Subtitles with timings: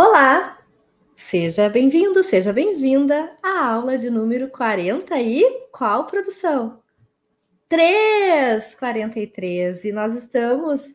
[0.00, 0.56] Olá!
[1.16, 6.80] Seja bem-vindo, seja bem-vinda à aula de número 40 e qual produção?
[7.68, 10.94] 343 e nós estamos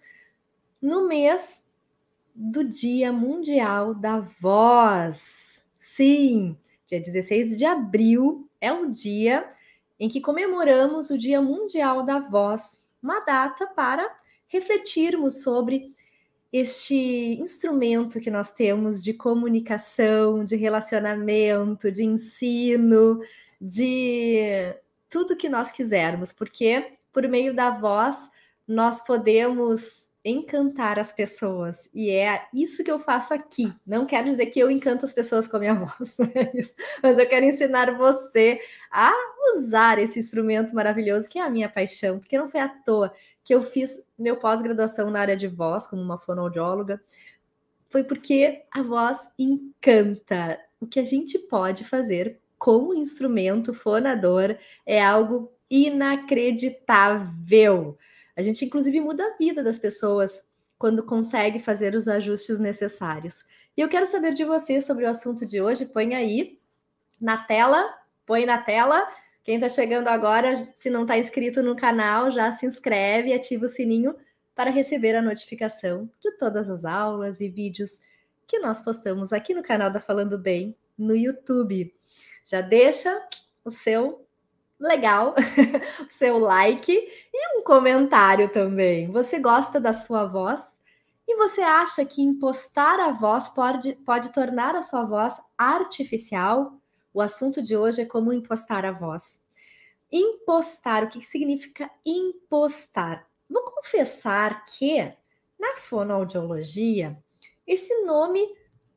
[0.82, 1.70] no mês
[2.34, 5.66] do Dia Mundial da Voz.
[5.78, 6.58] Sim,
[6.88, 9.50] dia 16 de abril é o dia
[10.00, 14.10] em que comemoramos o Dia Mundial da Voz, uma data para
[14.48, 15.94] refletirmos sobre
[16.54, 16.96] este
[17.42, 23.20] instrumento que nós temos de comunicação, de relacionamento, de ensino,
[23.60, 24.72] de
[25.10, 28.30] tudo que nós quisermos, porque por meio da voz
[28.68, 33.74] nós podemos encantar as pessoas e é isso que eu faço aqui.
[33.86, 36.52] Não quero dizer que eu encanto as pessoas com a minha voz, é
[37.02, 38.62] mas eu quero ensinar você
[38.92, 39.12] a
[39.56, 43.12] usar esse instrumento maravilhoso que é a minha paixão, porque não foi à toa
[43.44, 47.02] que eu fiz meu pós-graduação na área de voz, como uma fonoaudióloga,
[47.86, 50.60] foi porque a voz encanta.
[50.80, 57.98] O que a gente pode fazer com o instrumento fonador é algo inacreditável.
[58.36, 60.48] A gente, inclusive, muda a vida das pessoas
[60.78, 63.44] quando consegue fazer os ajustes necessários.
[63.76, 65.86] E eu quero saber de você sobre o assunto de hoje.
[65.86, 66.60] Põe aí
[67.20, 67.94] na tela,
[68.26, 69.06] põe na tela
[69.44, 73.66] quem está chegando agora, se não está inscrito no canal, já se inscreve e ativa
[73.66, 74.16] o sininho
[74.56, 78.00] para receber a notificação de todas as aulas e vídeos
[78.48, 81.94] que nós postamos aqui no canal da Falando Bem no YouTube.
[82.46, 83.22] Já deixa
[83.66, 84.26] o seu
[84.80, 85.34] legal,
[86.08, 89.12] o seu like e um comentário também.
[89.12, 90.74] Você gosta da sua voz?
[91.28, 96.80] E você acha que impostar a voz pode, pode tornar a sua voz artificial?
[97.14, 99.40] O assunto de hoje é como impostar a voz.
[100.12, 103.28] Impostar, o que significa impostar?
[103.50, 105.14] Vou confessar que
[105.60, 107.18] na fonoaudiologia
[107.68, 108.42] esse nome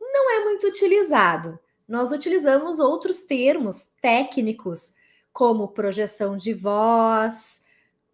[0.01, 1.59] não é muito utilizado.
[1.87, 4.95] Nós utilizamos outros termos técnicos,
[5.33, 7.67] como projeção de voz,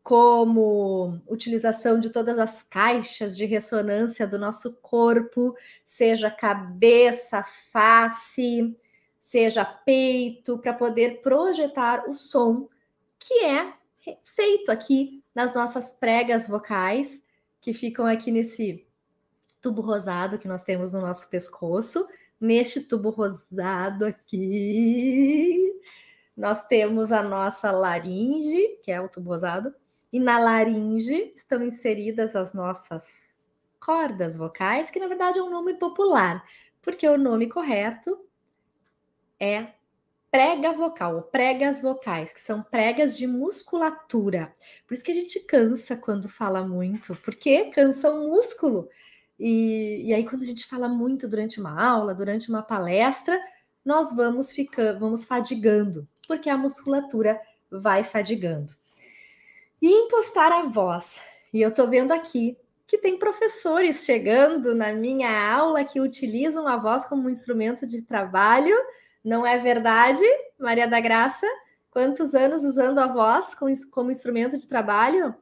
[0.02, 8.76] como utilização de todas as caixas de ressonância do nosso corpo, seja cabeça, face,
[9.22, 12.68] seja peito, para poder projetar o som
[13.20, 13.72] que é
[14.24, 17.24] feito aqui nas nossas pregas vocais,
[17.60, 18.84] que ficam aqui nesse
[19.60, 22.04] tubo rosado que nós temos no nosso pescoço.
[22.40, 25.72] Neste tubo rosado aqui,
[26.36, 29.72] nós temos a nossa laringe, que é o tubo rosado,
[30.12, 33.36] e na laringe estão inseridas as nossas
[33.78, 36.44] cordas vocais, que na verdade é um nome popular,
[36.82, 38.18] porque o nome correto
[39.42, 39.74] é
[40.30, 44.54] prega vocal, ou pregas vocais, que são pregas de musculatura.
[44.86, 48.88] Por isso que a gente cansa quando fala muito, porque cansa o músculo.
[49.38, 53.38] E, e aí, quando a gente fala muito durante uma aula, durante uma palestra,
[53.84, 57.38] nós vamos ficando, vamos fadigando, porque a musculatura
[57.70, 58.74] vai fadigando.
[59.82, 61.20] E impostar a voz.
[61.52, 66.76] E eu estou vendo aqui que tem professores chegando na minha aula que utilizam a
[66.76, 68.76] voz como um instrumento de trabalho
[69.24, 70.24] não é verdade,
[70.58, 71.46] Maria da Graça?
[71.90, 73.54] Quantos anos usando a voz
[73.90, 75.34] como instrumento de trabalho?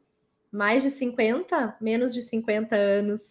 [0.53, 1.77] Mais de 50?
[1.81, 3.23] Menos de 50 anos.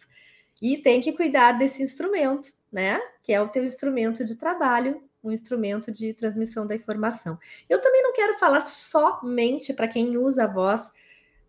[0.60, 3.00] E tem que cuidar desse instrumento, né?
[3.22, 7.38] Que é o teu instrumento de trabalho, um instrumento de transmissão da informação.
[7.68, 10.92] Eu também não quero falar somente para quem usa a voz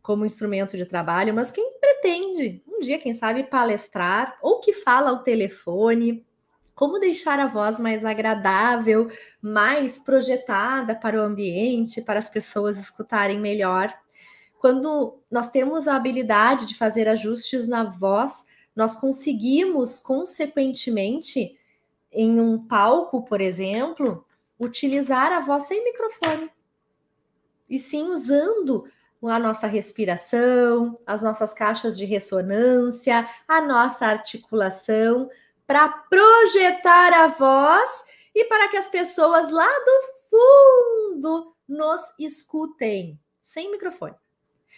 [0.01, 5.09] como instrumento de trabalho, mas quem pretende um dia, quem sabe, palestrar ou que fala
[5.09, 6.25] ao telefone,
[6.81, 13.39] como deixar a voz mais agradável, mais projetada para o ambiente, para as pessoas escutarem
[13.39, 13.93] melhor.
[14.57, 21.55] Quando nós temos a habilidade de fazer ajustes na voz, nós conseguimos, consequentemente,
[22.11, 24.25] em um palco, por exemplo,
[24.59, 26.49] utilizar a voz sem microfone.
[27.69, 28.85] E sim usando
[29.21, 35.29] a nossa respiração, as nossas caixas de ressonância, a nossa articulação,
[35.71, 38.03] para projetar a voz
[38.35, 44.15] e para que as pessoas lá do fundo nos escutem, sem microfone.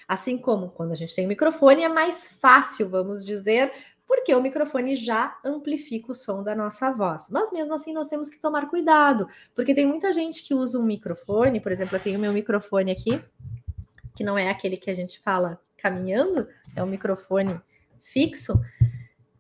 [0.08, 3.74] Assim como quando a gente tem microfone é mais fácil, vamos dizer,
[4.06, 7.28] porque o microfone já amplifica o som da nossa voz.
[7.32, 10.84] Mas mesmo assim nós temos que tomar cuidado, porque tem muita gente que usa um
[10.84, 13.20] microfone, por exemplo, eu tenho meu microfone aqui,
[14.16, 17.60] que não é aquele que a gente fala caminhando, é um microfone
[18.00, 18.54] fixo,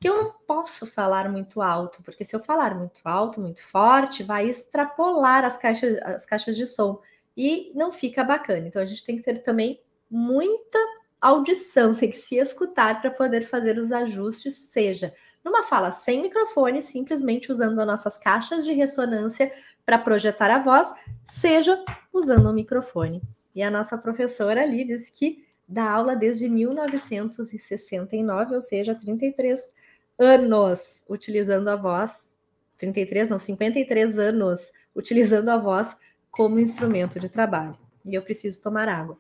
[0.03, 4.21] que eu não posso falar muito alto, porque se eu falar muito alto, muito forte,
[4.21, 6.99] vai extrapolar as caixas, as caixas de som
[7.37, 8.67] e não fica bacana.
[8.67, 9.79] Então a gente tem que ter também
[10.11, 10.77] muita
[11.21, 16.81] audição, tem que se escutar para poder fazer os ajustes, seja numa fala sem microfone,
[16.81, 19.53] simplesmente usando as nossas caixas de ressonância
[19.85, 23.21] para projetar a voz, seja usando o microfone.
[23.55, 29.71] E a nossa professora ali disse que dá aula desde 1969, ou seja, 33
[30.19, 32.39] anos utilizando a voz,
[32.77, 35.95] 33 não, 53 anos utilizando a voz
[36.31, 37.77] como instrumento de trabalho.
[38.05, 39.17] E eu preciso tomar água.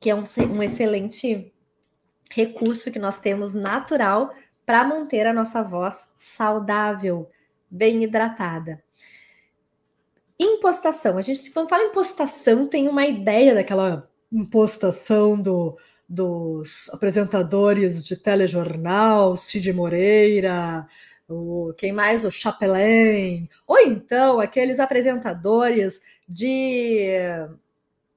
[0.00, 0.22] Que é um,
[0.52, 1.52] um excelente
[2.30, 4.32] recurso que nós temos natural
[4.64, 7.28] para manter a nossa voz saudável,
[7.70, 8.82] bem hidratada.
[10.38, 11.16] Impostação.
[11.16, 15.76] A gente, quando fala impostação, tem uma ideia daquela impostação do,
[16.08, 20.86] dos apresentadores de telejornal, Cid Moreira,
[21.28, 22.24] o, quem mais?
[22.24, 27.10] O Chapelain, ou então aqueles apresentadores de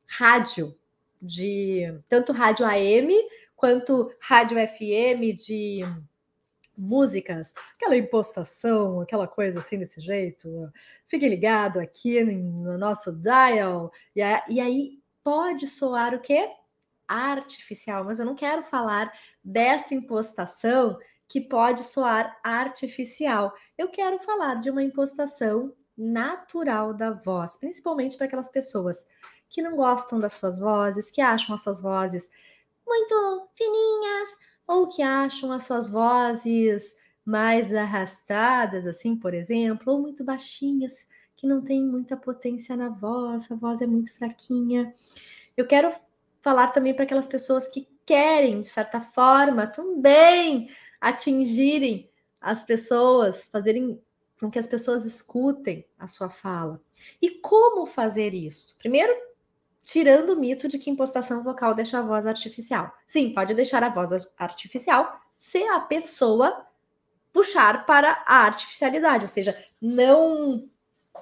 [0.08, 0.76] rádio,
[1.22, 3.14] de tanto rádio AM
[3.56, 5.82] quanto rádio FM de
[6.78, 10.50] músicas, aquela impostação, aquela coisa assim desse jeito.
[11.06, 13.92] Fique ligado aqui no nosso dial.
[14.16, 14.22] E,
[14.60, 16.50] aí pode soar o quê?
[17.12, 19.12] Artificial, mas eu não quero falar
[19.44, 20.98] dessa impostação
[21.28, 23.54] que pode soar artificial.
[23.78, 29.06] Eu quero falar de uma impostação natural da voz, principalmente para aquelas pessoas
[29.50, 32.32] que não gostam das suas vozes, que acham as suas vozes
[32.88, 34.30] muito fininhas,
[34.66, 41.06] ou que acham as suas vozes mais arrastadas, assim, por exemplo, ou muito baixinhas,
[41.36, 44.94] que não tem muita potência na voz, a voz é muito fraquinha.
[45.58, 45.94] Eu quero
[46.42, 52.10] falar também para aquelas pessoas que querem, de certa forma, também atingirem
[52.42, 54.02] as pessoas, fazerem
[54.40, 56.82] com que as pessoas escutem a sua fala.
[57.22, 58.76] E como fazer isso?
[58.80, 59.14] Primeiro,
[59.84, 62.92] tirando o mito de que impostação vocal deixa a voz artificial.
[63.06, 66.66] Sim, pode deixar a voz artificial se a pessoa
[67.32, 70.68] puxar para a artificialidade, ou seja, não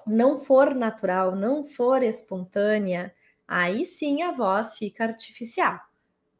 [0.05, 3.13] não for natural, não for espontânea,
[3.49, 5.79] aí sim a voz fica artificial.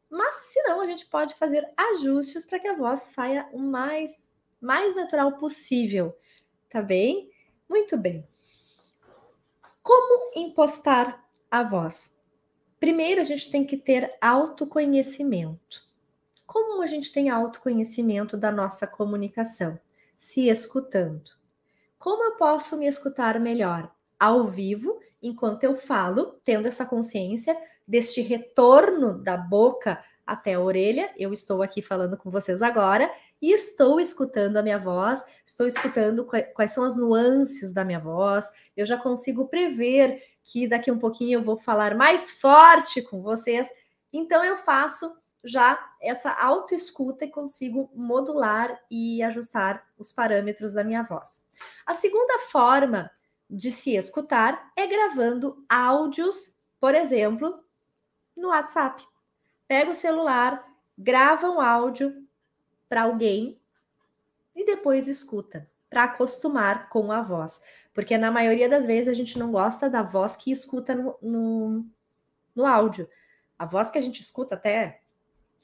[0.08, 4.30] Mas se não, a gente pode fazer ajustes para que a voz saia o mais
[4.60, 6.14] mais natural possível,
[6.68, 7.30] tá bem?
[7.68, 8.28] Muito bem.
[9.82, 12.20] Como impostar a voz?
[12.78, 15.88] Primeiro, a gente tem que ter autoconhecimento.
[16.46, 19.80] Como a gente tem autoconhecimento da nossa comunicação?
[20.18, 21.30] Se escutando.
[21.98, 23.94] Como eu posso me escutar melhor?
[24.18, 27.56] Ao vivo, enquanto eu falo, tendo essa consciência
[27.86, 31.10] deste retorno da boca até a orelha.
[31.16, 33.12] Eu estou aqui falando com vocês agora
[33.42, 36.24] e estou escutando a minha voz, estou escutando
[36.54, 38.52] quais são as nuances da minha voz.
[38.76, 43.68] Eu já consigo prever que daqui um pouquinho eu vou falar mais forte com vocês.
[44.12, 51.02] Então eu faço já essa autoescuta e consigo modular e ajustar os parâmetros da minha
[51.02, 51.44] voz.
[51.86, 53.10] A segunda forma
[53.50, 57.62] de se escutar é gravando áudios, por exemplo,
[58.36, 59.04] no WhatsApp.
[59.66, 60.64] Pega o celular,
[60.96, 62.26] grava um áudio
[62.88, 63.60] para alguém
[64.54, 67.60] e depois escuta para acostumar com a voz.
[67.92, 71.86] Porque na maioria das vezes a gente não gosta da voz que escuta no, no,
[72.54, 73.08] no áudio.
[73.58, 75.02] A voz que a gente escuta até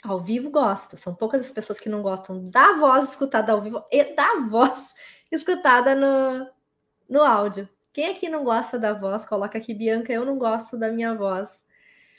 [0.03, 0.97] ao vivo gosta.
[0.97, 4.93] São poucas as pessoas que não gostam da voz escutada ao vivo e da voz
[5.31, 6.51] escutada no,
[7.08, 7.69] no áudio.
[7.96, 11.65] Quem aqui não gosta da voz, coloca aqui, Bianca, eu não gosto da minha voz.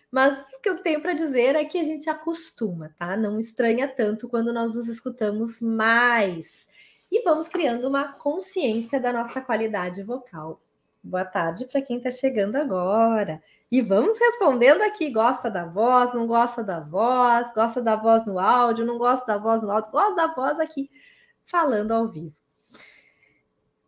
[0.09, 3.15] Mas o que eu tenho para dizer é que a gente acostuma, tá?
[3.15, 6.67] Não estranha tanto quando nós nos escutamos mais
[7.11, 10.59] e vamos criando uma consciência da nossa qualidade vocal.
[11.03, 13.39] Boa tarde para quem está chegando agora.
[13.71, 18.39] E vamos respondendo aqui: gosta da voz, não gosta da voz, gosta da voz no
[18.39, 20.89] áudio, não gosta da voz no áudio, gosta da voz aqui
[21.45, 22.35] falando ao vivo.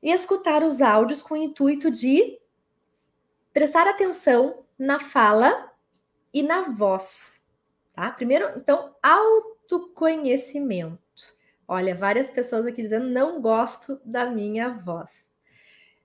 [0.01, 2.39] E escutar os áudios com o intuito de
[3.53, 5.71] prestar atenção na fala
[6.33, 7.47] e na voz,
[7.93, 8.09] tá?
[8.11, 10.99] Primeiro, então, autoconhecimento.
[11.67, 15.29] Olha, várias pessoas aqui dizendo não gosto da minha voz.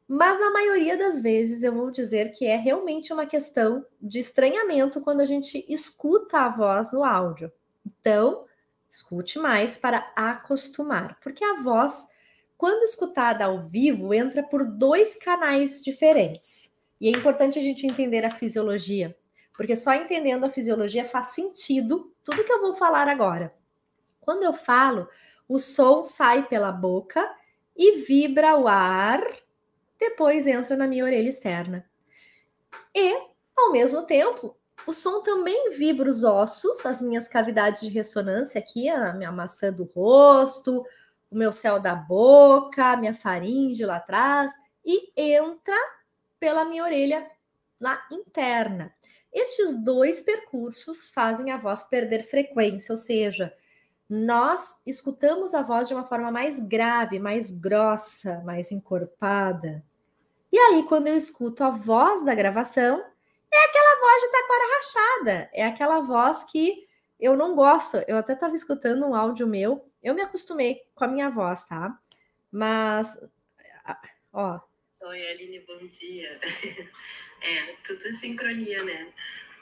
[0.07, 5.01] Mas na maioria das vezes eu vou dizer que é realmente uma questão de estranhamento
[5.01, 7.51] quando a gente escuta a voz no áudio.
[7.87, 8.45] Então,
[8.91, 12.09] escute mais para acostumar, porque a voz,
[12.57, 16.75] quando escutada ao vivo, entra por dois canais diferentes.
[17.01, 19.17] E é importante a gente entender a fisiologia,
[19.57, 23.55] porque só entendendo a fisiologia faz sentido tudo que eu vou falar agora.
[24.21, 25.09] Quando eu falo,
[25.49, 27.29] o som sai pela boca
[27.77, 29.21] e vibra o ar,
[29.99, 31.85] depois entra na minha orelha externa.
[32.95, 33.15] E,
[33.57, 34.57] ao mesmo tempo,
[34.87, 39.73] o som também vibra os ossos, as minhas cavidades de ressonância aqui, a minha maçã
[39.73, 40.85] do rosto,
[41.35, 44.53] o meu céu da boca, minha faringe lá atrás,
[44.85, 45.77] e entra
[46.39, 47.29] pela minha orelha
[47.81, 48.95] lá interna.
[49.33, 53.53] Estes dois percursos fazem a voz perder frequência, ou seja,
[54.09, 59.85] nós escutamos a voz de uma forma mais grave, mais grossa, mais encorpada.
[60.53, 63.03] E aí, quando eu escuto a voz da gravação,
[63.53, 66.87] é aquela voz de taquara rachada, é aquela voz que
[67.19, 67.97] eu não gosto.
[68.07, 71.99] Eu até estava escutando um áudio meu, eu me acostumei com a minha voz, tá?
[72.53, 73.19] Mas,
[74.33, 74.61] ó.
[75.01, 76.39] Oi, Aline, bom dia.
[77.47, 79.13] É, tudo sincronia, né?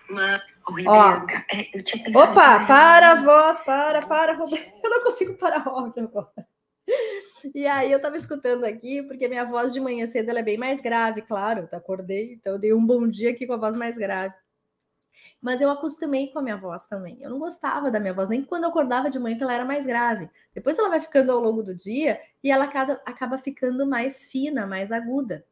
[0.09, 0.41] Uma...
[0.71, 4.35] Oi, ó, é, Opa, para a voz, para, para,
[4.85, 6.47] Eu não consigo parar o áudio agora.
[7.57, 10.57] E aí eu tava escutando aqui, porque minha voz de manhã cedo ela é bem
[10.57, 11.69] mais grave, claro.
[11.73, 14.33] Eu acordei, então eu dei um bom dia aqui com a voz mais grave.
[15.41, 17.19] Mas eu acostumei com a minha voz também.
[17.21, 19.65] Eu não gostava da minha voz, nem quando eu acordava de manhã que ela era
[19.65, 20.29] mais grave.
[20.55, 24.93] Depois ela vai ficando ao longo do dia e ela acaba, ficando mais fina, mais
[24.93, 25.45] aguda.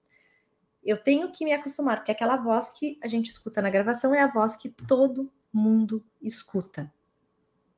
[0.83, 4.21] Eu tenho que me acostumar, porque aquela voz que a gente escuta na gravação é
[4.21, 6.91] a voz que todo mundo escuta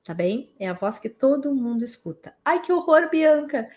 [0.04, 0.54] tá bem?
[0.58, 2.34] É a voz que todo mundo escuta.
[2.44, 3.68] Ai, que horror, Bianca!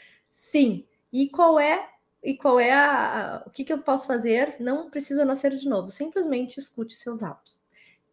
[0.51, 0.87] Sim.
[1.11, 1.89] E qual é
[2.23, 4.55] e qual é a, a o que, que eu posso fazer?
[4.59, 5.91] Não precisa nascer de novo.
[5.91, 7.61] Simplesmente escute seus áudios.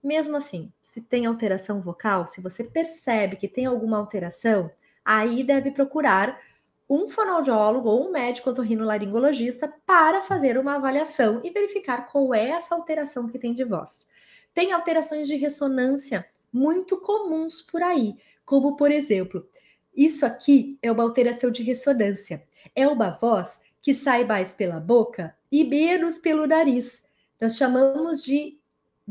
[0.03, 4.71] Mesmo assim, se tem alteração vocal, se você percebe que tem alguma alteração,
[5.05, 6.41] aí deve procurar
[6.89, 12.75] um fonoaudiólogo ou um médico otorrinolaringologista para fazer uma avaliação e verificar qual é essa
[12.75, 14.07] alteração que tem de voz.
[14.53, 19.49] Tem alterações de ressonância muito comuns por aí, como por exemplo,
[19.95, 22.43] isso aqui é uma alteração de ressonância.
[22.75, 27.07] É uma voz que sai mais pela boca e menos pelo nariz.
[27.41, 28.59] Nós chamamos de,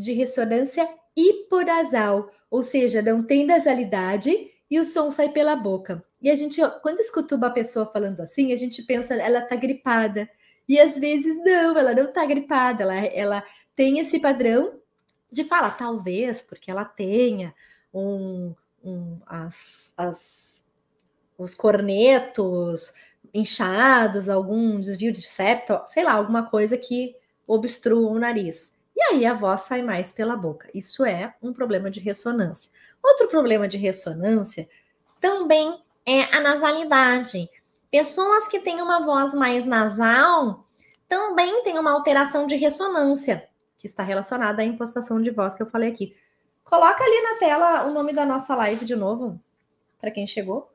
[0.01, 6.01] de ressonância hiponasal, ou seja, não tem nasalidade e o som sai pela boca.
[6.21, 10.29] E a gente, quando escuta uma pessoa falando assim, a gente pensa, ela tá gripada.
[10.67, 13.43] E às vezes não, ela não tá gripada, ela, ela
[13.75, 14.79] tem esse padrão
[15.29, 17.53] de falar, talvez, porque ela tenha
[17.93, 18.53] um,
[18.83, 20.65] um as, as,
[21.37, 22.93] os cornetos
[23.33, 27.15] inchados, algum desvio de septo, sei lá, alguma coisa que
[27.45, 28.73] obstrua o nariz.
[28.95, 30.69] E aí a voz sai mais pela boca.
[30.73, 32.71] Isso é um problema de ressonância.
[33.03, 34.67] Outro problema de ressonância
[35.19, 37.49] também é a nasalidade.
[37.89, 40.65] Pessoas que têm uma voz mais nasal
[41.07, 45.67] também têm uma alteração de ressonância que está relacionada à impostação de voz que eu
[45.67, 46.15] falei aqui.
[46.63, 49.37] Coloca ali na tela o nome da nossa live de novo,
[49.99, 50.70] para quem chegou.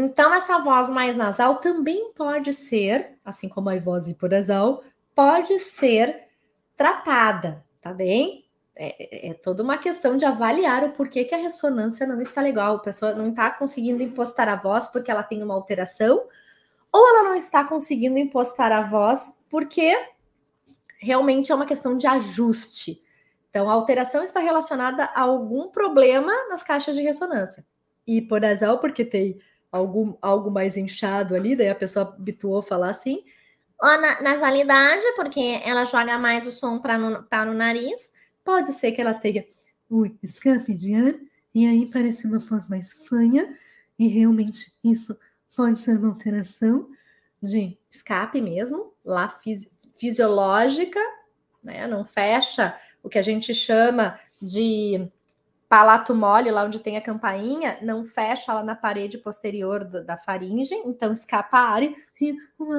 [0.00, 6.28] Então, essa voz mais nasal também pode ser, assim como a voz hiponasal, pode ser
[6.76, 8.44] tratada, tá bem?
[8.76, 12.40] É, é, é, toda uma questão de avaliar o porquê que a ressonância não está
[12.40, 12.76] legal.
[12.76, 16.28] A pessoa não está conseguindo impostar a voz porque ela tem uma alteração,
[16.92, 19.98] ou ela não está conseguindo impostar a voz porque
[21.00, 23.02] realmente é uma questão de ajuste.
[23.50, 27.66] Então, a alteração está relacionada a algum problema nas caixas de ressonância.
[28.06, 28.42] E por
[28.80, 29.40] porque tem
[29.70, 33.24] algum, algo mais inchado ali, daí a pessoa habituou a falar assim.
[33.80, 38.12] Na, nasalidade, porque ela joga mais o som para para o nariz.
[38.44, 39.44] Pode ser que ela tenha
[39.90, 41.14] um escape de ar,
[41.54, 43.56] e aí parece uma voz mais fanha,
[43.98, 45.16] e realmente isso
[45.56, 46.88] pode ser uma alteração
[47.42, 51.00] de escape mesmo, lá fisi fisiológica,
[51.62, 51.86] né?
[51.86, 55.10] Não fecha o que a gente chama de
[55.68, 60.16] palato mole, lá onde tem a campainha, não fecha lá na parede posterior do, da
[60.16, 61.94] faringe, então escapa ar e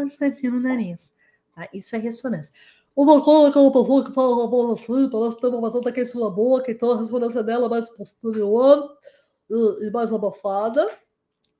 [0.09, 1.13] sai pelo nariz.
[1.55, 1.69] Tá?
[1.73, 2.53] Isso é ressonância.
[2.95, 5.91] Uma coisa que ela pessoa que fala a voz assim, parece que tem uma batata
[5.91, 8.97] quente na boca, então a ressonância dela é mais posterior
[9.49, 10.89] e, e mais abafada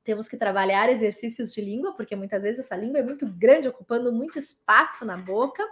[0.10, 4.12] temos que trabalhar exercícios de língua, porque muitas vezes essa língua é muito grande, ocupando
[4.12, 5.64] muito espaço na boca.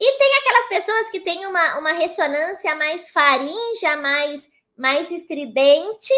[0.00, 6.14] E tem aquelas pessoas que têm uma, uma ressonância mais faringe, mais, mais estridente,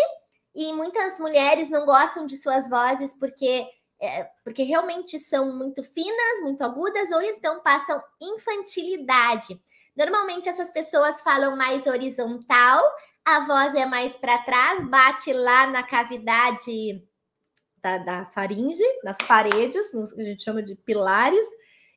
[0.54, 3.66] e muitas mulheres não gostam de suas vozes porque,
[4.00, 9.60] é, porque realmente são muito finas, muito agudas, ou então passam infantilidade.
[9.96, 12.84] Normalmente essas pessoas falam mais horizontal,
[13.24, 17.02] a voz é mais para trás, bate lá na cavidade
[17.82, 21.46] da, da faringe, nas paredes, nos, a gente chama de pilares,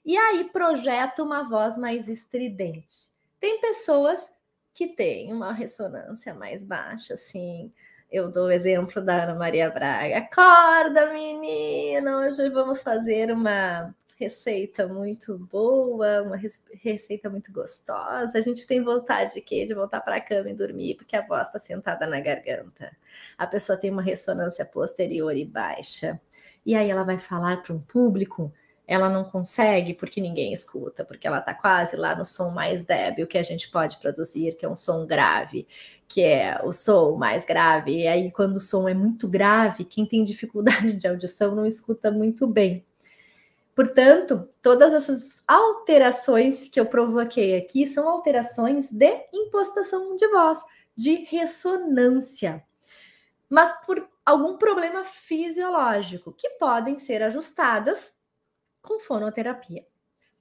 [0.06, 3.12] e aí projeta uma voz mais estridente.
[3.40, 4.32] Tem pessoas
[4.74, 7.72] que têm uma ressonância mais baixa, assim.
[8.12, 10.18] Eu dou o exemplo da Ana Maria Braga.
[10.18, 12.20] Acorda, menina!
[12.20, 16.40] Hoje vamos fazer uma, receita muito boa, uma
[16.82, 18.38] receita muito gostosa.
[18.38, 19.66] A gente tem vontade de quê?
[19.66, 22.96] De voltar para a cama e dormir, porque a voz está sentada na garganta.
[23.38, 26.20] A pessoa tem uma ressonância posterior e baixa.
[26.66, 28.54] E aí ela vai falar para um público,
[28.88, 33.28] ela não consegue porque ninguém escuta, porque ela está quase lá no som mais débil
[33.28, 35.68] que a gente pode produzir, que é um som grave,
[36.08, 38.02] que é o som mais grave.
[38.02, 42.12] E aí, quando o som é muito grave, quem tem dificuldade de audição não escuta
[42.12, 42.86] muito bem.
[43.76, 50.60] Portanto, todas essas alterações que eu provoquei aqui são alterações de impostação de voz,
[50.96, 52.64] de ressonância,
[53.50, 58.14] mas por algum problema fisiológico que podem ser ajustadas
[58.84, 59.88] com fonoterapia.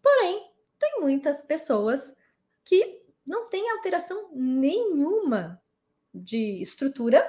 [0.02, 2.14] Porém, tem muitas pessoas
[2.64, 5.62] que não têm alteração nenhuma
[6.12, 7.24] de estrutura,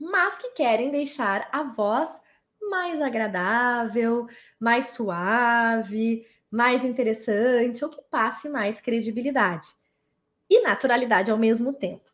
[0.00, 2.20] mas que querem deixar a voz
[2.60, 4.26] mais agradável,
[4.58, 9.68] mais suave, mais interessante, ou que passe mais credibilidade
[10.48, 12.10] e naturalidade ao mesmo tempo.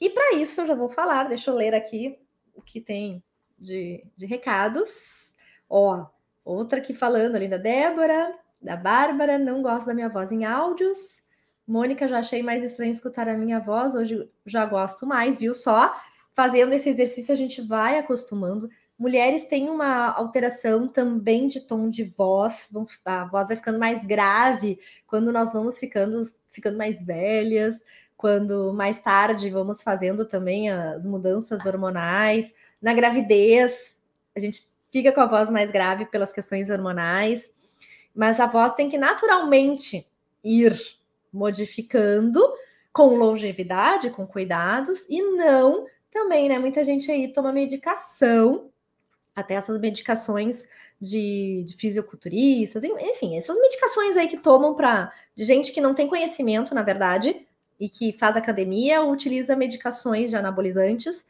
[0.00, 2.18] E para isso eu já vou falar, deixa eu ler aqui
[2.54, 3.22] o que tem
[3.58, 5.32] de, de recados.
[5.68, 6.06] Ó,
[6.44, 11.22] outra aqui falando ali da Débora, da Bárbara, não gosto da minha voz em áudios.
[11.66, 15.54] Mônica, já achei mais estranho escutar a minha voz, hoje já gosto mais, viu?
[15.54, 15.94] Só
[16.32, 18.68] fazendo esse exercício a gente vai acostumando.
[18.98, 22.68] Mulheres têm uma alteração também de tom de voz,
[23.04, 27.80] a voz vai ficando mais grave quando nós vamos ficando, ficando mais velhas,
[28.16, 32.54] quando mais tarde vamos fazendo também as mudanças hormonais.
[32.80, 33.96] Na gravidez,
[34.36, 37.50] a gente fica com a voz mais grave pelas questões hormonais,
[38.14, 40.06] mas a voz tem que naturalmente
[40.44, 40.78] ir
[41.32, 42.40] modificando
[42.92, 46.58] com longevidade, com cuidados, e não também, né?
[46.58, 48.70] Muita gente aí toma medicação
[49.34, 50.68] até essas medicações
[51.00, 56.74] de, de fisiculturistas, enfim, essas medicações aí que tomam para gente que não tem conhecimento,
[56.74, 57.46] na verdade,
[57.80, 61.26] e que faz academia, utiliza medicações de anabolizantes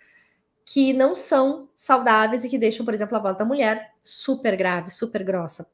[0.65, 4.91] que não são saudáveis e que deixam, por exemplo, a voz da mulher super grave,
[4.91, 5.71] super grossa,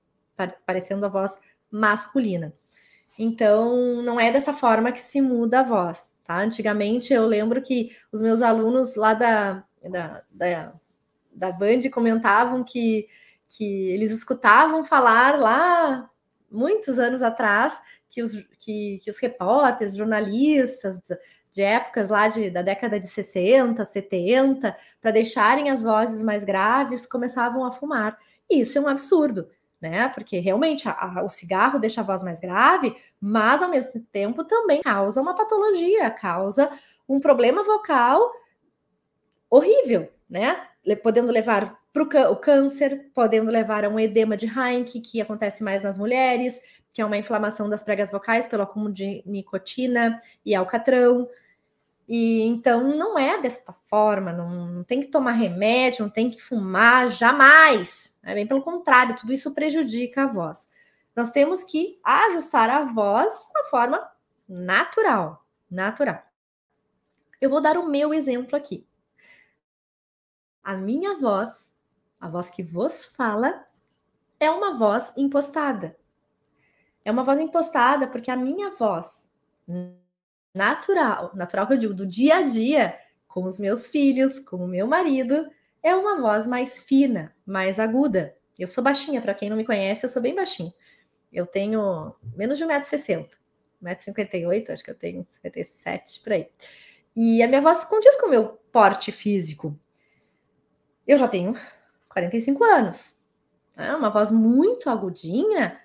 [0.67, 2.53] parecendo a voz masculina.
[3.19, 6.41] Então, não é dessa forma que se muda a voz, tá?
[6.41, 10.73] Antigamente, eu lembro que os meus alunos lá da, da, da
[11.39, 13.09] da Band comentavam que,
[13.49, 16.11] que eles escutavam falar lá
[16.51, 20.99] muitos anos atrás que os, que, que os repórteres, jornalistas
[21.53, 27.07] de épocas lá de, da década de 60, 70, para deixarem as vozes mais graves,
[27.07, 28.19] começavam a fumar.
[28.51, 29.49] E isso é um absurdo,
[29.81, 30.09] né?
[30.11, 34.45] Porque realmente a, a, o cigarro deixa a voz mais grave, mas ao mesmo tempo
[34.45, 36.71] também causa uma patologia, causa
[37.09, 38.31] um problema vocal
[39.51, 40.69] horrível, né?
[41.03, 45.83] podendo levar para o câncer, podendo levar a um edema de Heinck, que acontece mais
[45.83, 46.61] nas mulheres,
[46.93, 51.29] que é uma inflamação das pregas vocais pelo acúmulo de nicotina e alcatrão.
[52.09, 56.41] E então não é desta forma, não, não tem que tomar remédio, não tem que
[56.41, 58.17] fumar, jamais.
[58.23, 60.71] É bem pelo contrário, tudo isso prejudica a voz.
[61.15, 64.11] Nós temos que ajustar a voz de uma forma
[64.49, 66.23] natural, natural.
[67.41, 68.89] Eu vou dar o meu exemplo aqui
[70.69, 71.75] a minha voz,
[72.21, 73.65] a voz que vos fala,
[74.39, 75.97] é uma voz impostada.
[77.05, 79.31] É uma voz impostada porque a minha voz
[80.55, 84.69] natural, natural que eu digo, do dia a dia, com os meus filhos, com o
[84.69, 85.49] meu marido,
[85.83, 88.37] é uma voz mais fina, mais aguda.
[88.59, 90.75] Eu sou baixinha, para quem não me conhece, eu sou bem baixinha.
[91.33, 93.29] Eu tenho menos de 1,60m,
[93.83, 96.49] 1,58m, acho que eu tenho 57 por aí.
[97.15, 99.79] E a minha voz condiz com o meu porte físico.
[101.07, 101.55] Eu já tenho
[102.09, 103.15] 45 anos.
[103.77, 105.81] É uma voz muito agudinha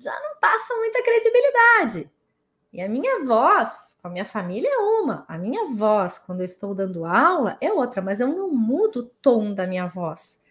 [0.00, 2.10] já não passa muita credibilidade.
[2.72, 6.46] E a minha voz com a minha família é uma, a minha voz quando eu
[6.46, 10.42] estou dando aula é outra, mas eu não mudo o tom da minha voz.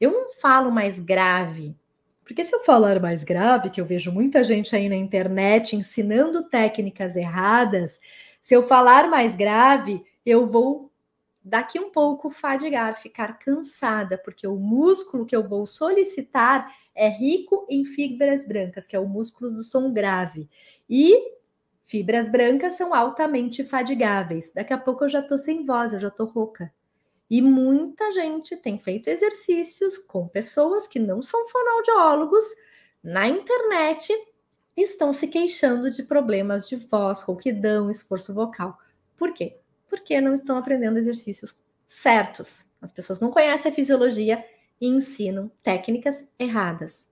[0.00, 1.76] Eu não falo mais grave.
[2.24, 6.48] Porque se eu falar mais grave, que eu vejo muita gente aí na internet ensinando
[6.48, 7.98] técnicas erradas,
[8.40, 10.92] se eu falar mais grave, eu vou
[11.44, 17.66] daqui um pouco fadigar, ficar cansada, porque o músculo que eu vou solicitar é rico
[17.68, 20.48] em fibras brancas, que é o músculo do som grave.
[20.88, 21.16] E
[21.84, 24.52] fibras brancas são altamente fadigáveis.
[24.52, 26.72] Daqui a pouco eu já tô sem voz, eu já tô rouca.
[27.30, 32.44] E muita gente tem feito exercícios com pessoas que não são fonoaudiólogos
[33.02, 34.12] na internet
[34.76, 38.78] estão se queixando de problemas de voz, rouquidão, esforço vocal.
[39.16, 39.58] Por quê?
[39.92, 41.54] porque não estão aprendendo exercícios
[41.86, 42.64] certos.
[42.80, 44.42] As pessoas não conhecem a fisiologia
[44.82, 47.08] e ensinam técnicas erradas.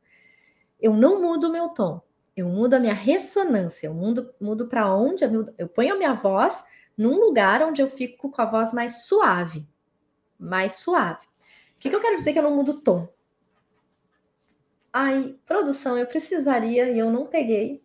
[0.80, 2.02] eu não mudo o meu tom,
[2.36, 6.14] eu mudo a minha ressonância, eu mudo, mudo para onde eu, eu ponho a minha
[6.14, 6.64] voz
[6.98, 9.68] num lugar onde eu fico com a voz mais suave,
[10.36, 11.24] mais suave.
[11.76, 13.08] O que, que eu quero dizer que eu não mudo o tom?
[14.92, 17.84] Ai, produção, eu precisaria e eu não peguei.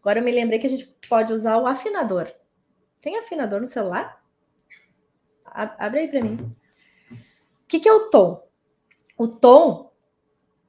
[0.00, 2.32] Agora eu me lembrei que a gente pode usar o afinador.
[3.00, 4.24] Tem afinador no celular?
[5.44, 6.56] Abre aí para mim.
[7.10, 8.51] O que, que é o tom?
[9.16, 9.92] O tom,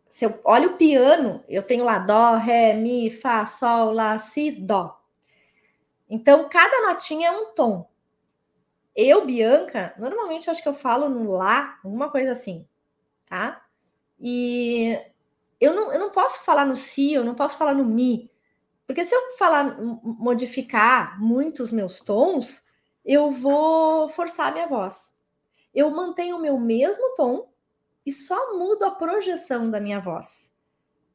[0.08, 4.51] se eu olho o piano, eu tenho lá dó, ré, mi, fá, sol, lá, si,
[4.51, 4.99] dó.
[6.10, 7.89] Então, cada notinha é um tom.
[8.95, 12.67] Eu, Bianca, normalmente acho que eu falo no lá, alguma coisa assim,
[13.25, 13.65] tá?
[14.19, 14.99] E
[15.60, 18.32] eu não, eu não posso falar no si, eu não posso falar no mi,
[18.86, 22.63] porque se eu falar modificar muito os meus tons,
[23.03, 25.17] eu vou forçar a minha voz.
[25.73, 27.53] Eu mantenho o meu mesmo tom
[28.06, 30.54] e só mudo a projeção da minha voz.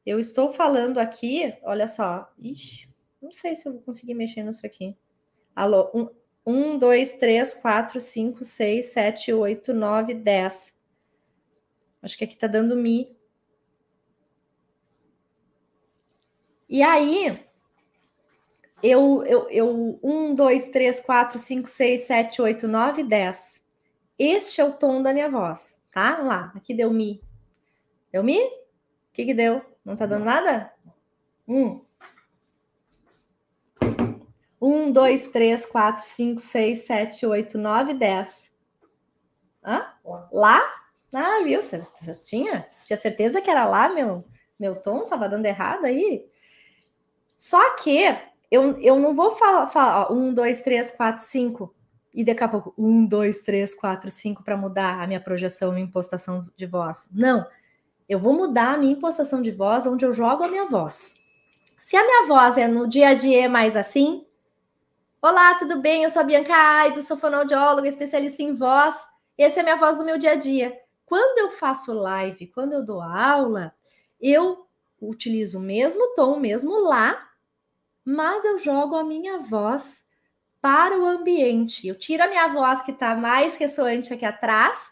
[0.05, 2.89] Eu estou falando aqui, olha só, ixi,
[3.21, 4.97] não sei se eu vou conseguir mexer nisso aqui.
[5.55, 6.09] Alô, um,
[6.45, 10.77] um, dois, três, quatro, cinco, seis, sete, oito, nove, dez.
[12.01, 13.15] Acho que aqui tá dando mi.
[16.67, 17.45] E aí,
[18.81, 23.65] eu, eu, eu, um, dois, três, quatro, cinco, seis, sete, oito, nove, dez.
[24.17, 26.15] Este é o tom da minha voz, tá?
[26.15, 27.21] Vamos lá, aqui deu mi.
[28.11, 28.39] Deu mi?
[28.39, 28.51] O
[29.13, 29.61] que que deu?
[29.83, 30.71] Não tá dando nada?
[31.47, 31.81] Um.
[34.61, 38.55] Um, dois, três, quatro, cinco, seis, sete, oito, nove, dez.
[39.63, 39.93] Hã?
[40.31, 40.61] Lá?
[41.13, 41.61] Ah, viu?
[41.61, 42.67] Você, você tinha?
[42.77, 44.23] Você tinha certeza que era lá meu,
[44.59, 45.05] meu tom?
[45.05, 46.29] Tava dando errado aí?
[47.37, 48.03] Só que
[48.51, 51.73] eu, eu não vou falar, falar ó, um, dois, três, quatro, cinco,
[52.13, 55.81] e daqui a pouco um, dois, três, quatro, cinco para mudar a minha projeção e
[55.81, 57.09] impostação de voz.
[57.11, 57.45] Não.
[58.07, 61.15] Eu vou mudar a minha impostação de voz onde eu jogo a minha voz.
[61.79, 64.25] Se a minha voz é no dia a dia mais assim,
[65.21, 66.03] Olá, tudo bem?
[66.03, 69.05] Eu sou a Bianca Aido, sou fonoaudióloga, especialista em voz.
[69.37, 70.79] Essa é a minha voz do meu dia a dia.
[71.05, 73.73] Quando eu faço live, quando eu dou aula,
[74.21, 74.65] eu
[75.01, 77.21] utilizo o mesmo tom, o mesmo lá,
[78.05, 80.07] mas eu jogo a minha voz
[80.61, 81.87] para o ambiente.
[81.87, 84.91] Eu tiro a minha voz que está mais ressoante aqui atrás,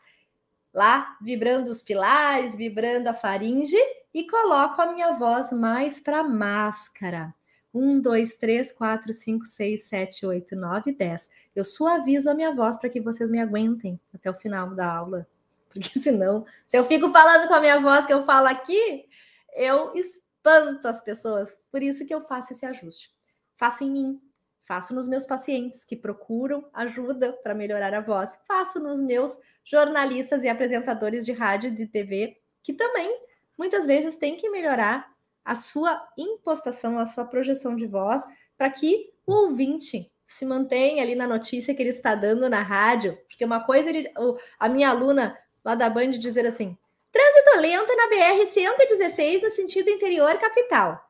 [0.73, 3.77] lá vibrando os pilares, vibrando a faringe,
[4.13, 7.33] e coloco a minha voz mais para a máscara.
[7.73, 11.29] Um, dois, três, quatro, cinco, seis, sete, oito, nove, dez.
[11.55, 15.27] Eu suavizo a minha voz para que vocês me aguentem até o final da aula.
[15.69, 19.07] Porque senão, se eu fico falando com a minha voz que eu falo aqui,
[19.53, 21.55] eu espanto as pessoas.
[21.71, 23.11] Por isso que eu faço esse ajuste.
[23.55, 24.21] Faço em mim,
[24.67, 30.43] faço nos meus pacientes que procuram ajuda para melhorar a voz, faço nos meus jornalistas
[30.43, 33.09] e apresentadores de rádio e de TV, que também
[33.57, 35.09] muitas vezes têm que melhorar
[35.43, 38.23] a sua impostação, a sua projeção de voz,
[38.57, 43.17] para que o ouvinte se mantenha ali na notícia que ele está dando na rádio.
[43.27, 44.11] Porque uma coisa, ele,
[44.59, 46.77] a minha aluna lá da Band dizer assim:
[47.09, 51.09] Trânsito lento na BR-116 no sentido interior capital.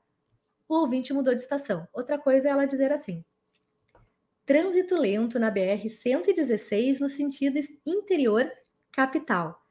[0.70, 1.88] O ouvinte mudou de estação.
[1.92, 3.26] Outra coisa é ela dizer assim:
[4.48, 8.52] Trânsito lento na BR-116 no sentido interior
[8.92, 9.62] capital.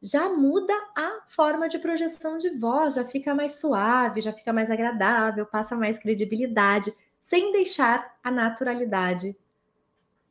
[0.00, 4.70] Já muda a forma de projeção de voz, já fica mais suave, já fica mais
[4.70, 9.36] agradável, passa mais credibilidade, sem deixar a naturalidade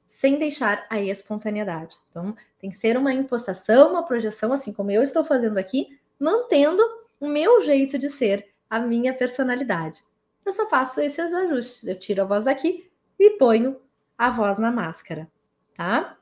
[0.10, 1.96] sem deixar a espontaneidade.
[2.10, 6.84] Então, tem que ser uma impostação, uma projeção, assim como eu estou fazendo aqui, mantendo
[7.20, 10.04] o meu jeito de ser, a minha personalidade.
[10.44, 11.88] Eu só faço esses ajustes.
[11.88, 13.80] Eu tiro a voz daqui e ponho
[14.20, 15.32] a voz na máscara,
[15.74, 16.18] tá?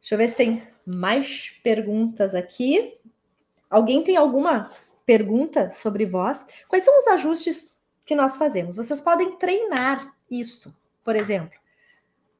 [0.00, 2.98] Deixa eu ver se tem mais perguntas aqui.
[3.70, 4.72] Alguém tem alguma
[5.06, 6.44] pergunta sobre voz?
[6.66, 8.76] Quais são os ajustes que nós fazemos?
[8.76, 10.74] Vocês podem treinar isto,
[11.04, 11.56] por exemplo.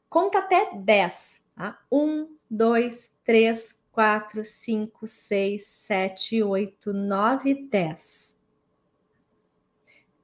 [0.08, 1.48] Conta até 10.
[1.54, 1.78] Tá?
[1.92, 8.40] 1, 2, 3, 4, 5, 6, 7, 8, 9, 10.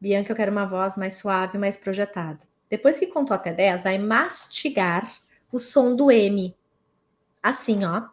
[0.00, 2.40] Bianca, eu quero uma voz mais suave, mais projetada.
[2.68, 5.12] Depois que contou até 10, vai mastigar
[5.52, 6.54] o som do M.
[7.42, 8.08] Assim, ó.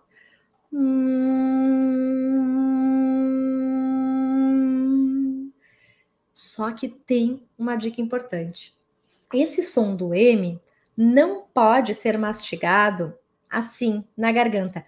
[6.34, 8.76] Só que tem uma dica importante.
[9.34, 10.60] Esse som do M
[10.96, 13.18] não pode ser mastigado
[13.50, 14.86] assim na garganta.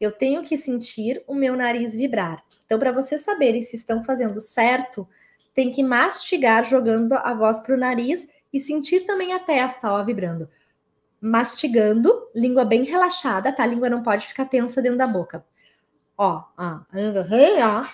[0.00, 2.44] Eu tenho que sentir o meu nariz vibrar.
[2.68, 5.08] Então, para vocês saberem se estão fazendo certo,
[5.54, 10.04] tem que mastigar jogando a voz para o nariz e sentir também a testa, ó,
[10.04, 10.50] vibrando.
[11.18, 13.62] Mastigando, língua bem relaxada, tá?
[13.62, 15.42] A língua não pode ficar tensa dentro da boca.
[16.18, 16.80] Ó, ó,
[17.62, 17.86] ó.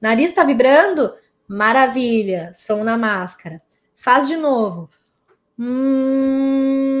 [0.00, 1.12] Nariz tá vibrando?
[1.48, 2.52] Maravilha.
[2.54, 3.60] Som na máscara.
[3.96, 4.88] Faz de novo.
[5.60, 6.96] Hum...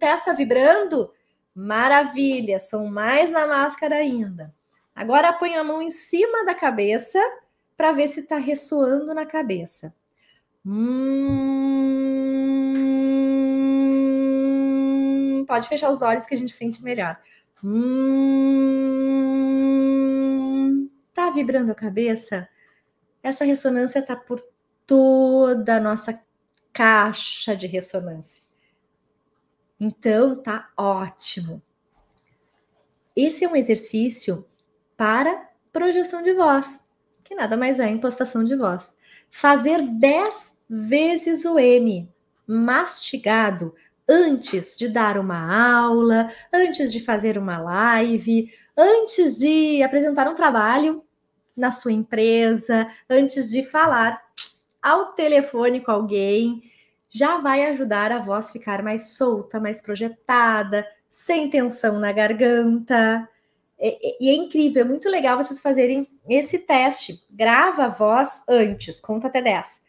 [0.00, 1.12] Testa vibrando?
[1.54, 2.58] Maravilha.
[2.58, 4.52] Som mais na máscara ainda.
[4.92, 7.20] Agora põe a mão em cima da cabeça
[7.76, 9.94] para ver se está ressoando na cabeça.
[10.66, 11.60] Hum...
[15.46, 17.16] Pode fechar os olhos que a gente sente melhor.
[17.62, 18.10] Hum...
[21.14, 22.48] Tá vibrando a cabeça?
[23.22, 24.40] Essa ressonância tá por
[24.86, 26.22] toda a nossa
[26.72, 28.42] caixa de ressonância.
[29.78, 31.62] Então tá ótimo.
[33.14, 34.46] Esse é um exercício
[34.96, 36.84] para projeção de voz,
[37.24, 38.94] que nada mais é impostação de voz.
[39.30, 42.08] Fazer 10 vezes o M
[42.46, 43.74] mastigado
[44.08, 51.04] antes de dar uma aula, antes de fazer uma live, antes de apresentar um trabalho
[51.56, 54.20] na sua empresa, antes de falar
[54.82, 56.62] ao telefone com alguém,
[57.08, 63.28] já vai ajudar a voz ficar mais solta, mais projetada, sem tensão na garganta.
[63.78, 67.20] E, e é incrível, é muito legal vocês fazerem esse teste.
[67.30, 69.82] Grava a voz antes, conta até 10.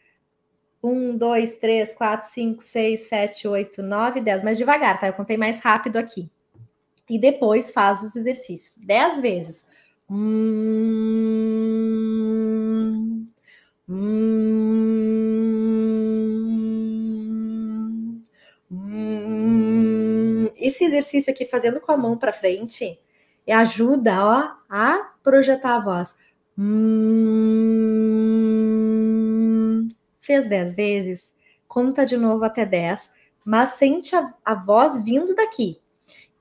[0.82, 4.42] 1, 2, 3, 4, 5, 6, 7, 8, 9, 10.
[4.42, 5.06] Mas devagar, tá?
[5.06, 6.28] Eu contei mais rápido aqui.
[7.08, 8.84] E depois faz os exercícios.
[8.84, 9.66] 10 vezes.
[10.12, 10.18] Hum,
[13.88, 15.42] hum,
[18.70, 20.50] hum.
[20.56, 23.00] Esse exercício aqui, fazendo com a mão para frente,
[23.48, 26.14] ajuda ó, a projetar a voz.
[30.20, 31.34] Fez dez vezes,
[31.68, 33.10] conta de novo até dez,
[33.44, 35.80] mas sente a, a voz vindo daqui.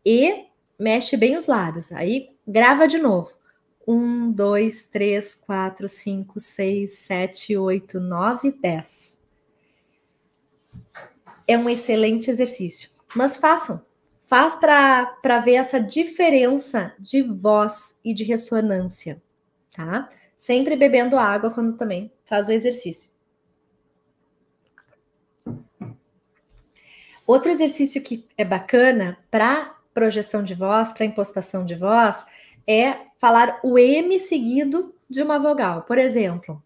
[0.05, 0.45] E
[0.79, 1.91] mexe bem os lábios.
[1.91, 3.29] Aí grava de novo.
[3.87, 9.21] Um, dois, três, quatro, cinco, seis, sete, oito, nove, dez.
[11.47, 12.89] É um excelente exercício.
[13.15, 13.83] Mas façam,
[14.25, 19.21] faz para ver essa diferença de voz e de ressonância,
[19.75, 20.09] tá?
[20.37, 23.11] Sempre bebendo água quando também faz o exercício.
[27.27, 32.25] Outro exercício que é bacana para projeção de voz, para impostação de voz,
[32.67, 35.83] é falar o M seguido de uma vogal.
[35.83, 36.61] Por exemplo,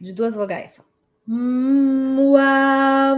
[0.00, 0.80] de duas vogais.
[1.26, 3.16] Mua,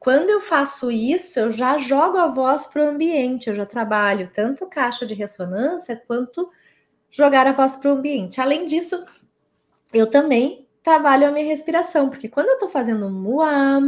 [0.00, 4.30] Quando eu faço isso, eu já jogo a voz para o ambiente, eu já trabalho
[4.32, 6.50] tanto caixa de ressonância quanto
[7.10, 8.40] jogar a voz para o ambiente.
[8.40, 9.04] Além disso,
[9.92, 13.82] eu também trabalho a minha respiração, porque quando eu estou fazendo muam,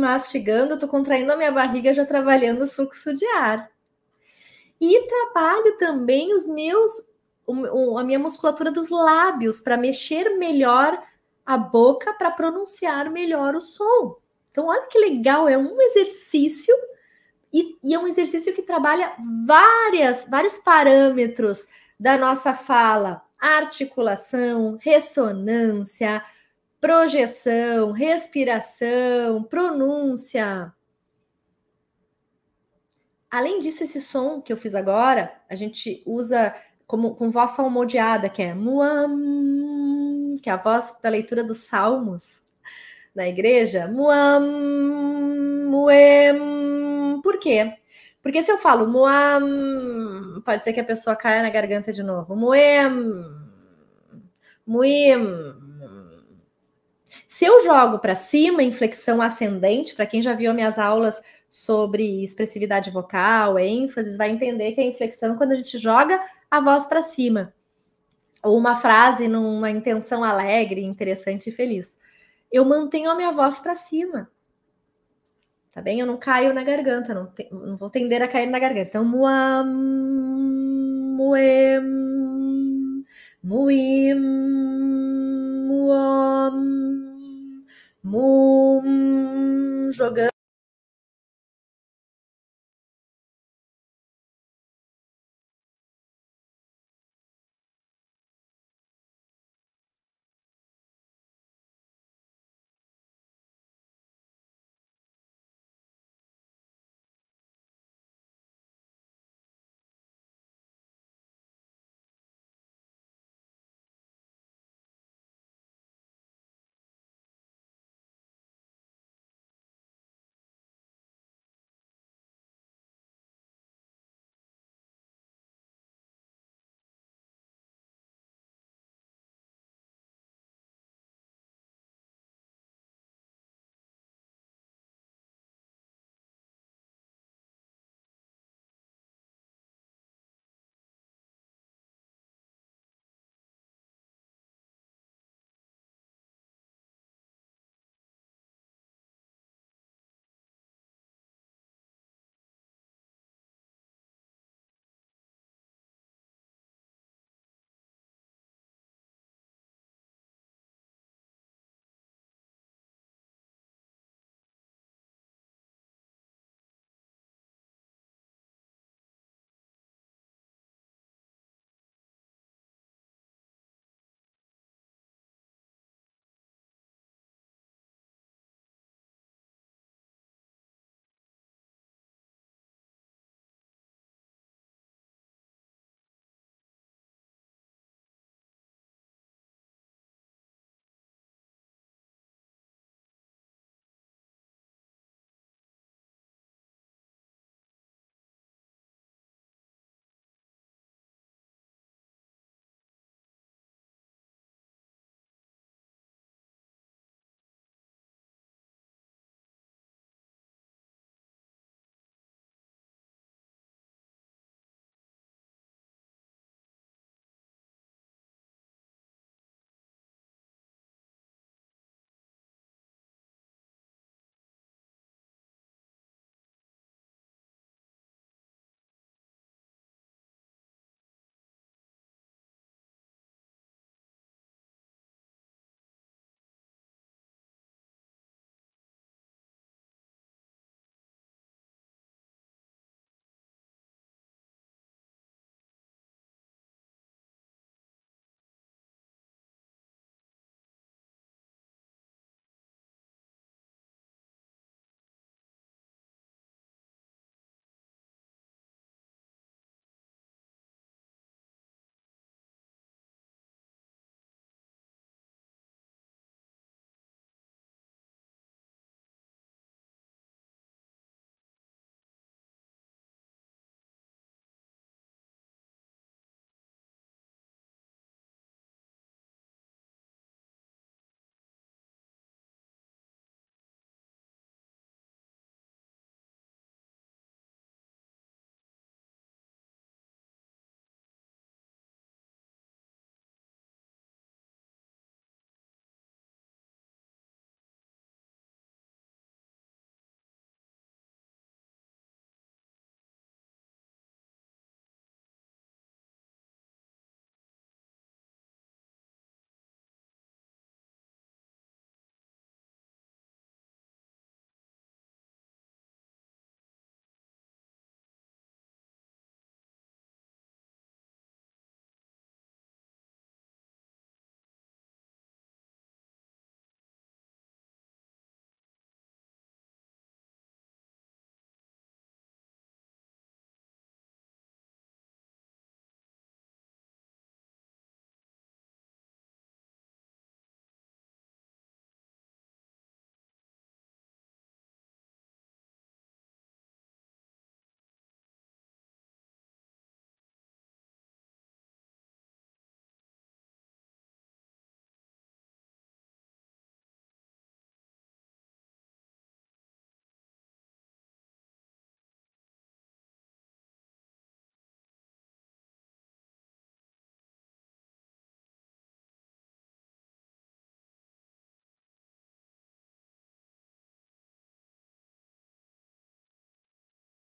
[0.00, 3.68] mastigando, eu estou contraindo a minha barriga, já trabalhando o fluxo de ar.
[4.80, 6.92] E trabalho também os meus,
[7.98, 11.02] a minha musculatura dos lábios para mexer melhor
[11.44, 14.22] a boca para pronunciar melhor o som.
[14.54, 16.72] Então, olha que legal, é um exercício
[17.52, 19.12] e, e, é um exercício que trabalha
[19.44, 21.66] várias, vários parâmetros
[21.98, 26.22] da nossa fala: articulação, ressonância,
[26.80, 30.72] projeção, respiração, pronúncia.
[33.28, 36.54] Além disso, esse som que eu fiz agora, a gente usa
[36.86, 42.43] como com voz salmodiada, que é muam, que é a voz da leitura dos salmos
[43.14, 43.86] na igreja.
[43.86, 44.42] Muam,
[45.70, 47.20] muem.
[47.22, 47.74] Por quê?
[48.22, 52.34] Porque se eu falo muam, pode ser que a pessoa caia na garganta de novo.
[52.34, 52.90] Muem,
[54.66, 55.14] muem.
[57.28, 62.90] Se eu jogo para cima, inflexão ascendente, para quem já viu minhas aulas sobre expressividade
[62.90, 67.02] vocal, ênfase, vai entender que a inflexão é quando a gente joga a voz para
[67.02, 67.52] cima.
[68.42, 71.96] Ou uma frase numa intenção alegre, interessante e feliz.
[72.54, 74.30] Eu mantenho a minha voz para cima.
[75.72, 75.98] Tá bem?
[75.98, 78.90] Eu não caio na garganta, não, te, não vou tender a cair na garganta.
[78.90, 79.66] Então, muam,
[81.16, 81.80] muem,
[83.42, 84.14] muim,
[85.66, 86.62] muam,
[88.04, 90.33] mum, jogando